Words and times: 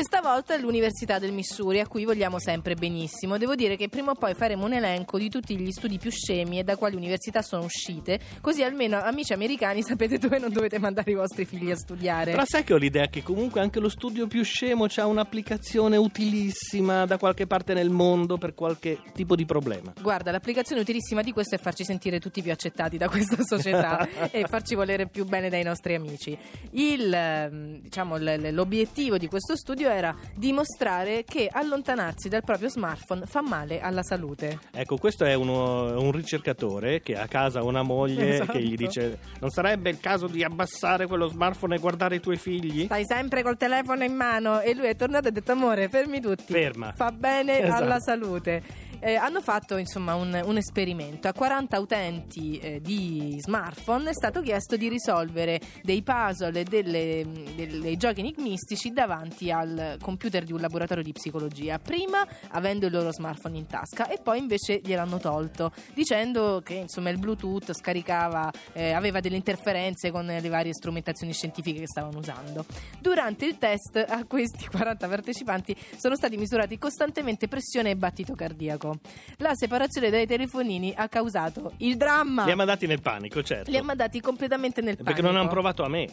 Questa 0.00 0.22
volta 0.22 0.54
è 0.54 0.58
l'Università 0.58 1.18
del 1.18 1.30
Missouri, 1.30 1.78
a 1.78 1.86
cui 1.86 2.06
vogliamo 2.06 2.38
sempre 2.38 2.74
benissimo. 2.74 3.36
Devo 3.36 3.54
dire 3.54 3.76
che 3.76 3.90
prima 3.90 4.12
o 4.12 4.14
poi 4.14 4.32
faremo 4.32 4.64
un 4.64 4.72
elenco 4.72 5.18
di 5.18 5.28
tutti 5.28 5.54
gli 5.58 5.70
studi 5.72 5.98
più 5.98 6.10
scemi 6.10 6.58
e 6.58 6.64
da 6.64 6.78
quali 6.78 6.96
università 6.96 7.42
sono 7.42 7.64
uscite, 7.64 8.18
così 8.40 8.62
almeno 8.62 8.98
amici 8.98 9.34
americani 9.34 9.82
sapete 9.84 10.16
dove 10.16 10.38
non 10.38 10.54
dovete 10.54 10.78
mandare 10.78 11.10
i 11.10 11.14
vostri 11.14 11.44
figli 11.44 11.70
a 11.70 11.76
studiare. 11.76 12.30
Però 12.30 12.44
sai 12.46 12.64
che 12.64 12.72
ho 12.72 12.78
l'idea 12.78 13.08
che 13.08 13.22
comunque 13.22 13.60
anche 13.60 13.78
lo 13.78 13.90
studio 13.90 14.26
più 14.26 14.42
scemo 14.42 14.86
ha 14.90 15.06
un'applicazione 15.06 15.98
utilissima 15.98 17.04
da 17.04 17.18
qualche 17.18 17.46
parte 17.46 17.74
nel 17.74 17.90
mondo 17.90 18.38
per 18.38 18.54
qualche 18.54 19.00
tipo 19.12 19.36
di 19.36 19.44
problema. 19.44 19.92
Guarda, 20.00 20.30
l'applicazione 20.30 20.80
utilissima 20.80 21.20
di 21.20 21.32
questo 21.32 21.56
è 21.56 21.58
farci 21.58 21.84
sentire 21.84 22.18
tutti 22.18 22.40
più 22.40 22.52
accettati 22.52 22.96
da 22.96 23.10
questa 23.10 23.36
società 23.44 24.30
e 24.30 24.46
farci 24.48 24.74
volere 24.74 25.08
più 25.08 25.26
bene 25.26 25.50
dai 25.50 25.62
nostri 25.62 25.94
amici. 25.94 26.34
Il, 26.70 27.12
ehm, 27.12 27.80
diciamo, 27.82 28.16
l'obiettivo 28.16 29.18
di 29.18 29.26
questo 29.26 29.56
studio 29.56 29.88
studio 29.89 29.89
era 29.90 30.14
dimostrare 30.34 31.24
che 31.24 31.48
allontanarsi 31.50 32.28
dal 32.28 32.42
proprio 32.42 32.68
smartphone 32.68 33.26
fa 33.26 33.42
male 33.42 33.80
alla 33.80 34.02
salute. 34.02 34.58
Ecco, 34.72 34.96
questo 34.96 35.24
è 35.24 35.34
uno, 35.34 36.00
un 36.00 36.12
ricercatore 36.12 37.00
che 37.00 37.16
ha 37.16 37.22
a 37.22 37.28
casa 37.28 37.62
una 37.62 37.82
moglie 37.82 38.34
esatto. 38.34 38.52
che 38.52 38.62
gli 38.62 38.76
dice 38.76 39.18
non 39.40 39.50
sarebbe 39.50 39.90
il 39.90 40.00
caso 40.00 40.26
di 40.26 40.42
abbassare 40.42 41.06
quello 41.06 41.26
smartphone 41.26 41.76
e 41.76 41.78
guardare 41.78 42.16
i 42.16 42.20
tuoi 42.20 42.36
figli? 42.36 42.84
Stai 42.84 43.04
sempre 43.04 43.42
col 43.42 43.56
telefono 43.56 44.04
in 44.04 44.14
mano 44.14 44.60
e 44.60 44.74
lui 44.74 44.86
è 44.86 44.96
tornato 44.96 45.26
e 45.26 45.28
ha 45.28 45.32
detto 45.32 45.52
amore 45.52 45.88
fermi 45.88 46.20
tutti. 46.20 46.52
Ferma. 46.52 46.92
Fa 46.92 47.12
bene 47.12 47.60
esatto. 47.62 47.82
alla 47.82 48.00
salute 48.00 48.88
eh, 49.00 49.14
hanno 49.16 49.40
fatto 49.40 49.76
insomma 49.76 50.14
un, 50.14 50.40
un, 50.44 50.56
esperimento. 50.56 51.28
A 51.28 51.32
40 51.32 51.78
utenti 51.78 52.58
eh, 52.58 52.80
di 52.80 53.36
smartphone 53.38 54.10
è 54.10 54.14
stato 54.14 54.40
chiesto 54.40 54.76
di 54.76 54.88
risolvere 54.88 55.60
dei 55.82 56.02
puzzle 56.02 56.60
e 56.60 56.64
dei 56.64 57.96
giochi 57.96 58.20
enigmistici 58.20 58.90
davanti 58.90 59.50
al 59.50 59.96
computer 60.00 60.44
di 60.44 60.52
un 60.52 60.60
laboratorio 60.60 61.02
di 61.02 61.12
psicologia. 61.12 61.78
Prima 61.78 62.26
avendo 62.48 62.86
il 62.86 62.92
loro 62.92 63.12
smartphone 63.12 63.58
in 63.58 63.66
tasca 63.66 64.08
e 64.08 64.18
poi 64.22 64.38
invece 64.38 64.80
gliel'hanno 64.82 65.18
tolto 65.18 65.72
dicendo 65.94 66.60
che 66.62 66.74
insomma 66.74 67.10
il 67.10 67.18
Bluetooth 67.18 67.72
scaricava, 67.72 68.50
eh, 68.72 68.92
aveva 68.92 69.20
delle 69.20 69.36
interferenze 69.36 70.10
con 70.10 70.26
le 70.26 70.48
varie 70.48 70.72
strumentazioni 70.72 71.32
scientifiche 71.32 71.80
che 71.80 71.86
stavano 71.86 72.18
usando. 72.18 72.64
Durante 73.00 73.46
il 73.46 73.58
test 73.58 73.96
a 73.96 74.24
questi 74.24 74.66
40 74.66 75.08
partecipanti 75.08 75.76
sono 75.96 76.16
stati 76.16 76.36
misurati 76.36 76.78
costantemente 76.78 77.48
pressione 77.48 77.90
e 77.90 77.96
battito 77.96 78.34
cardiaco. 78.34 78.89
La 79.38 79.54
separazione 79.54 80.10
dai 80.10 80.26
telefonini 80.26 80.92
ha 80.96 81.08
causato 81.08 81.72
il 81.78 81.96
dramma. 81.96 82.44
Li 82.44 82.50
ha 82.50 82.56
mandati 82.56 82.86
nel 82.86 83.00
panico, 83.00 83.42
certo. 83.42 83.70
Li 83.70 83.76
ha 83.76 83.82
mandati 83.82 84.20
completamente 84.20 84.80
nel 84.80 84.96
panico. 84.96 85.12
Perché 85.12 85.22
non 85.22 85.36
hanno 85.36 85.48
provato 85.48 85.82
a 85.82 85.88
me. 85.88 86.08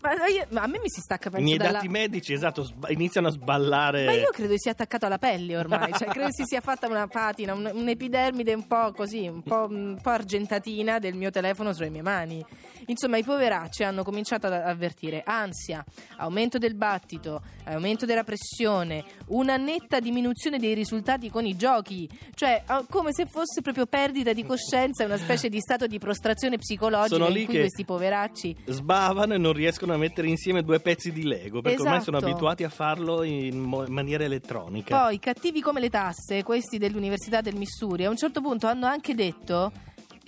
Ma, 0.00 0.12
io, 0.26 0.46
ma, 0.50 0.62
a 0.62 0.66
me 0.66 0.78
mi 0.78 0.88
si 0.88 1.00
stacca 1.00 1.30
penso 1.30 1.40
I 1.40 1.44
miei 1.44 1.58
dalla... 1.58 1.72
dati 1.72 1.88
medici, 1.88 2.32
esatto, 2.32 2.64
sb- 2.64 2.90
iniziano 2.90 3.28
a 3.28 3.30
sballare. 3.30 4.04
Ma 4.04 4.12
io 4.12 4.30
credo 4.30 4.54
sia 4.56 4.72
attaccato 4.72 5.06
alla 5.06 5.18
pelle 5.18 5.56
ormai. 5.56 5.92
cioè, 5.94 6.08
credo 6.08 6.30
si 6.30 6.44
sia 6.44 6.60
fatta 6.60 6.86
una 6.86 7.06
patina, 7.06 7.54
un, 7.54 7.70
un'epidermide 7.72 8.54
un 8.54 8.66
po' 8.66 8.92
così, 8.92 9.26
un 9.26 9.42
po', 9.42 9.66
un 9.68 9.98
po' 10.00 10.10
argentatina 10.10 10.98
del 10.98 11.14
mio 11.14 11.30
telefono 11.30 11.72
sulle 11.72 11.90
mie 11.90 12.02
mani. 12.02 12.44
Insomma, 12.86 13.18
i 13.18 13.24
poveracci 13.24 13.84
hanno 13.84 14.02
cominciato 14.02 14.46
ad 14.46 14.54
avvertire 14.54 15.22
ansia, 15.24 15.84
aumento 16.16 16.58
del 16.58 16.74
battito, 16.74 17.42
aumento 17.64 18.06
della 18.06 18.24
pressione, 18.24 19.04
una 19.26 19.56
netta 19.56 20.00
diminuzione 20.00 20.58
dei 20.58 20.74
risultati 20.74 21.28
con 21.30 21.44
i 21.44 21.56
giochi. 21.56 22.08
Cioè, 22.34 22.64
come 22.88 23.12
se 23.12 23.26
fosse 23.26 23.60
proprio 23.60 23.86
perdita 23.86 24.32
di 24.32 24.44
coscienza, 24.44 25.04
una 25.04 25.18
specie 25.18 25.48
di 25.48 25.60
stato 25.60 25.86
di 25.86 25.98
prostrazione 25.98 26.56
psicologica 26.56 27.16
Sono 27.16 27.36
in 27.36 27.44
cui 27.46 27.58
questi 27.58 27.84
poveracci 27.84 28.56
sbavano 28.66 29.34
e 29.34 29.38
non 29.38 29.52
riescono 29.52 29.92
a 29.92 29.97
mettere 29.98 30.28
insieme 30.28 30.62
due 30.62 30.80
pezzi 30.80 31.12
di 31.12 31.24
Lego 31.24 31.60
perché 31.60 31.74
esatto. 31.74 31.88
ormai 31.88 32.02
sono 32.02 32.16
esatto. 32.16 32.32
abituati 32.32 32.64
a 32.64 32.68
farlo 32.68 33.22
in 33.22 33.60
maniera 33.88 34.24
elettronica. 34.24 35.04
Poi, 35.04 35.18
cattivi 35.18 35.60
come 35.60 35.80
le 35.80 35.90
tasse, 35.90 36.42
questi 36.42 36.78
dell'Università 36.78 37.40
del 37.40 37.56
Missouri, 37.56 38.04
a 38.04 38.10
un 38.10 38.16
certo 38.16 38.40
punto 38.40 38.66
hanno 38.66 38.86
anche 38.86 39.14
detto 39.14 39.72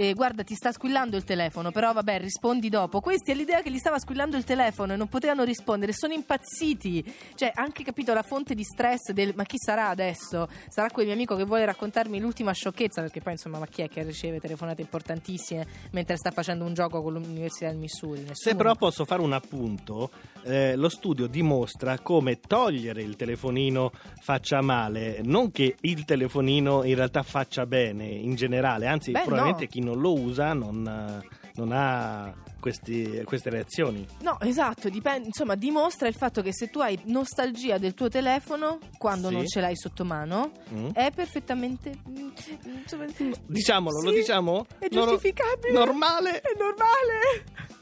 eh, 0.00 0.14
guarda 0.14 0.42
ti 0.42 0.54
sta 0.54 0.72
squillando 0.72 1.18
il 1.18 1.24
telefono, 1.24 1.70
però 1.70 1.92
vabbè 1.92 2.20
rispondi 2.20 2.70
dopo. 2.70 3.00
Questi 3.00 3.32
è 3.32 3.34
l'idea 3.34 3.60
che 3.60 3.70
gli 3.70 3.76
stava 3.76 3.98
squillando 3.98 4.38
il 4.38 4.44
telefono 4.44 4.94
e 4.94 4.96
non 4.96 5.08
potevano 5.08 5.44
rispondere, 5.44 5.92
sono 5.92 6.14
impazziti. 6.14 7.04
Cioè, 7.34 7.52
anche 7.54 7.84
capito 7.84 8.14
la 8.14 8.22
fonte 8.22 8.54
di 8.54 8.64
stress 8.64 9.10
del 9.10 9.34
ma 9.36 9.44
chi 9.44 9.58
sarà 9.58 9.88
adesso? 9.88 10.48
Sarà 10.70 10.88
quel 10.88 11.04
mio 11.04 11.14
amico 11.14 11.36
che 11.36 11.44
vuole 11.44 11.66
raccontarmi 11.66 12.18
l'ultima 12.18 12.52
sciocchezza, 12.52 13.02
perché 13.02 13.20
poi 13.20 13.32
insomma, 13.32 13.58
ma 13.58 13.66
chi 13.66 13.82
è 13.82 13.88
che 13.88 14.02
riceve 14.02 14.40
telefonate 14.40 14.80
importantissime 14.80 15.66
mentre 15.90 16.16
sta 16.16 16.30
facendo 16.30 16.64
un 16.64 16.72
gioco 16.72 17.02
con 17.02 17.12
l'Università 17.12 17.68
del 17.68 17.76
Missouri? 17.76 18.20
Nessuno. 18.20 18.34
Se 18.36 18.54
però 18.54 18.74
posso 18.76 19.04
fare 19.04 19.20
un 19.20 19.34
appunto, 19.34 20.10
eh, 20.44 20.76
lo 20.76 20.88
studio 20.88 21.26
dimostra 21.26 21.98
come 21.98 22.40
togliere 22.40 23.02
il 23.02 23.16
telefonino 23.16 23.92
faccia 24.22 24.62
male, 24.62 25.20
non 25.24 25.50
che 25.50 25.76
il 25.82 26.06
telefonino 26.06 26.84
in 26.84 26.94
realtà 26.94 27.22
faccia 27.22 27.66
bene 27.66 28.06
in 28.06 28.34
generale, 28.34 28.86
anzi 28.86 29.10
Beh, 29.10 29.20
probabilmente 29.20 29.64
no. 29.64 29.70
chi 29.70 29.88
non 29.90 30.00
lo 30.00 30.14
usa 30.14 30.52
non, 30.52 31.22
non 31.54 31.72
ha 31.72 32.32
questi, 32.60 33.22
queste 33.24 33.50
reazioni. 33.50 34.06
No, 34.20 34.38
esatto, 34.40 34.88
dipende, 34.88 35.26
insomma, 35.26 35.54
dimostra 35.54 36.06
il 36.06 36.14
fatto 36.14 36.42
che 36.42 36.52
se 36.52 36.68
tu 36.68 36.80
hai 36.80 36.98
nostalgia 37.04 37.78
del 37.78 37.94
tuo 37.94 38.08
telefono 38.08 38.78
quando 38.98 39.28
sì. 39.28 39.34
non 39.34 39.46
ce 39.46 39.60
l'hai 39.60 39.76
sotto 39.76 40.04
mano, 40.04 40.52
mm. 40.72 40.90
è 40.92 41.10
perfettamente 41.12 41.92
insomma, 42.06 43.06
diciamolo, 43.46 43.98
sì, 43.98 44.04
lo 44.04 44.12
diciamo? 44.12 44.66
È 44.78 44.88
giustificabile. 44.88 45.72
Normale. 45.72 46.40
È 46.40 46.52
normale. 46.56 47.78